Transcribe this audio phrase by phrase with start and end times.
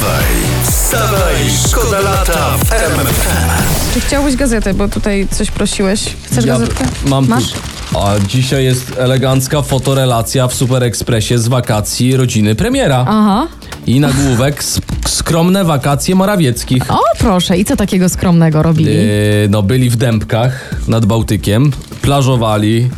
[0.00, 0.24] Wstawaj,
[0.64, 1.34] wstawaj,
[1.68, 3.50] szkoda lata w RMFFM.
[3.94, 6.00] Czy chciałbyś gazetę, bo tutaj coś prosiłeś?
[6.24, 6.84] Chcesz Ja gazetkę?
[7.06, 7.52] Mam Masz?
[7.52, 7.58] tu.
[7.98, 13.04] A dzisiaj jest elegancka fotorelacja w Super Expressie z wakacji rodziny premiera.
[13.08, 13.46] Aha.
[13.86, 16.90] I nagłówek s- skromne wakacje Morawieckich.
[16.90, 17.58] O, proszę.
[17.58, 18.94] I co takiego skromnego robili?
[18.94, 19.02] Yy,
[19.50, 21.72] no byli w Dębkach nad Bałtykiem,
[22.02, 22.90] plażowali,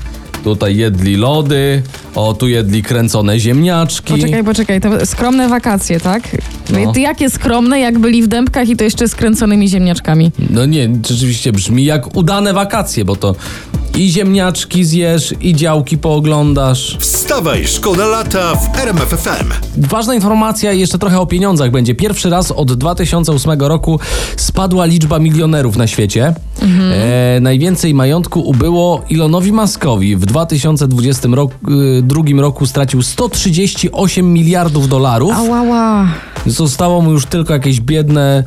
[0.45, 1.83] tutaj jedli lody,
[2.15, 4.13] o tu jedli kręcone ziemniaczki.
[4.13, 6.23] Poczekaj, poczekaj, to skromne wakacje, tak?
[6.71, 6.93] No.
[6.93, 10.33] Ty jakie skromne, jak byli w dębkach i to jeszcze z kręconymi ziemniaczkami.
[10.51, 13.35] No nie, rzeczywiście brzmi jak udane wakacje, bo to
[13.97, 16.97] i ziemniaczki zjesz, i działki pooglądasz.
[17.01, 19.53] Wstawaj, szkoda lata w RMFFM.
[19.77, 21.95] Ważna informacja jeszcze trochę o pieniądzach będzie.
[21.95, 24.01] Pierwszy raz od 2008 roku
[24.37, 26.35] spadła liczba milionerów na świecie.
[26.63, 30.17] E, najwięcej majątku ubyło Elonowi Muskowi.
[30.17, 31.55] W 2020 roku,
[32.03, 35.33] drugim roku stracił 138 miliardów dolarów.
[35.37, 36.07] Ałała.
[36.47, 38.45] Zostało mu już tylko jakieś biedne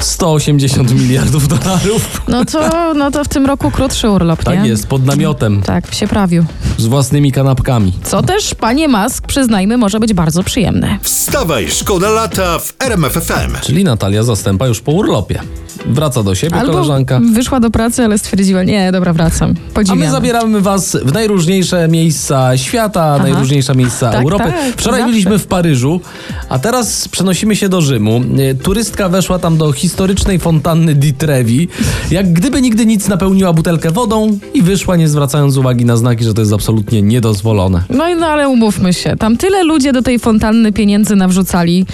[0.00, 2.22] 180 miliardów dolarów.
[2.28, 4.44] No to, no to w tym roku krótszy urlop, nie?
[4.44, 6.44] Tak jest, pod namiotem, Tak, się prawił.
[6.78, 7.92] Z własnymi kanapkami.
[8.02, 10.98] Co też, panie Musk, przyznajmy, może być bardzo przyjemne.
[11.02, 13.52] Wstawaj, szkoda lata w RMFFM.
[13.62, 15.40] Czyli Natalia Zastępa już po urlopie.
[15.86, 17.20] Wraca do siebie Albo koleżanka.
[17.32, 19.54] wyszła do pracy, ale stwierdziła, nie, dobra, wracam.
[19.70, 19.98] A Podziwiam.
[19.98, 24.44] my zabieramy was w najróżniejsze miejsca świata, najróżniejsze miejsca Tak, Europy.
[24.44, 25.10] tak, Wczoraj zawsze.
[25.12, 26.00] byliśmy w Paryżu,
[26.48, 28.20] a teraz przenosimy się do Rzymu.
[28.50, 31.68] E, Turystka weszła tam do historycznej fontanny di Trevi.
[32.10, 36.34] Jak gdyby nigdy nic napełniła butelkę wodą i wyszła, nie zwracając uwagi na znaki, że
[36.34, 36.67] to jest absolutnie
[37.02, 37.82] niedozwolone.
[37.90, 41.86] No i no ale umówmy się, tam tyle ludzie do tej fontanny pieniędzy nawrzucali,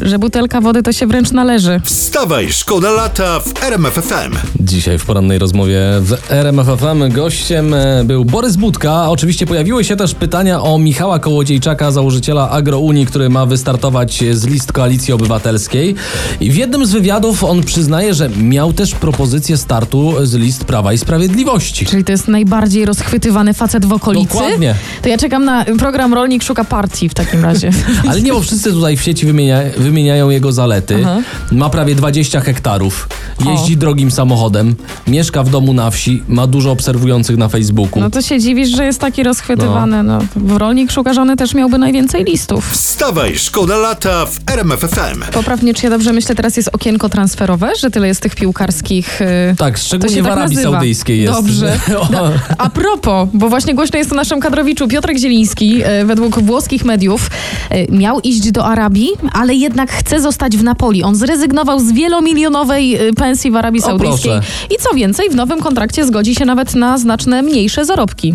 [0.00, 1.80] że butelka wody to się wręcz należy.
[1.84, 4.36] Wstawaj, szkoda lata w RMFFM.
[4.60, 9.10] Dzisiaj w porannej rozmowie w RMFFM gościem e, był Borys Budka.
[9.10, 14.72] Oczywiście pojawiły się też pytania o Michała Kołodziejczaka, założyciela Agrounii, który ma wystartować z list
[14.72, 15.94] Koalicji Obywatelskiej.
[16.40, 20.92] I w jednym z wywiadów on przyznaje, że miał też propozycję startu z list Prawa
[20.92, 21.86] i Sprawiedliwości.
[21.86, 24.09] Czyli to jest najbardziej rozchwytywany facet w okolicy?
[24.14, 24.74] Dokładnie.
[25.02, 27.70] To ja czekam na program Rolnik Szuka Partii w takim razie.
[28.10, 30.98] Ale nie, bo wszyscy tutaj w sieci wymienia, wymieniają jego zalety.
[31.04, 31.20] Aha.
[31.52, 33.08] Ma prawie 20 hektarów,
[33.46, 34.74] jeździ drogim samochodem,
[35.06, 38.00] mieszka w domu na wsi, ma dużo obserwujących na Facebooku.
[38.00, 40.02] No to się dziwisz, że jest taki rozchwytywany.
[40.02, 40.18] No.
[40.36, 42.70] W Rolnik Szuka Żony też miałby najwięcej listów.
[42.72, 45.22] Wstawaj, szkoda lata w RMFFM.
[45.32, 49.20] Poprawnie, czy ja dobrze myślę, teraz jest okienko transferowe, że tyle jest tych piłkarskich...
[49.20, 49.56] Yy...
[49.56, 50.72] Tak, szczególnie się w tak Arabii nazywa.
[50.72, 51.32] Saudyjskiej jest.
[51.32, 51.78] Dobrze.
[52.00, 56.40] O, No, a propos, bo właśnie głośno jest o naszym kadrowiczu Piotrek Zieliński, e, według
[56.40, 57.30] włoskich mediów,
[57.70, 61.02] e, miał iść do Arabii, ale jednak chce zostać w Napoli.
[61.02, 64.32] On zrezygnował z wielomilionowej e, pensji w Arabii Saudyjskiej.
[64.70, 68.34] I co więcej, w nowym kontrakcie zgodzi się nawet na znaczne mniejsze zarobki.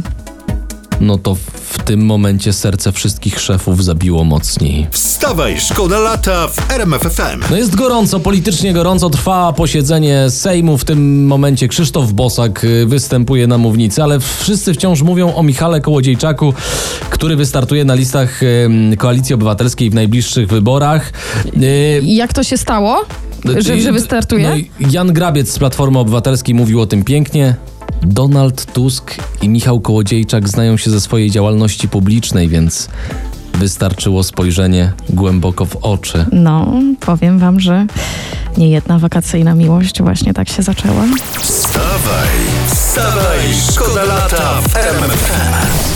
[1.02, 1.36] No to
[1.76, 4.88] w tym momencie serce wszystkich szefów zabiło mocniej.
[4.92, 7.40] Wstawaj, szkoda lata w RMFFM.
[7.50, 10.78] No jest gorąco, politycznie gorąco, trwa posiedzenie Sejmu.
[10.78, 15.82] W tym momencie Krzysztof Bosak y, występuje na mównicy, ale wszyscy wciąż mówią o Michale
[15.82, 16.54] Kołodziejczaku,
[17.10, 21.14] który wystartuje na listach y, Koalicji Obywatelskiej w najbliższych wyborach.
[21.62, 23.06] Y, jak to się stało,
[23.60, 24.50] że, że wystartuje?
[24.50, 27.56] No, i Jan Grabiec z Platformy Obywatelskiej mówił o tym pięknie.
[28.02, 32.90] Donald Tusk i Michał Kołodziejczak znają się ze swojej działalności publicznej, więc
[33.54, 36.26] wystarczyło spojrzenie głęboko w oczy.
[36.32, 37.86] No, powiem wam, że
[38.58, 41.04] nie jedna wakacyjna miłość właśnie tak się zaczęła.
[41.40, 42.30] Wstawaj,
[42.68, 43.40] wstawaj,
[43.72, 45.95] szkoda lata w RMFFM.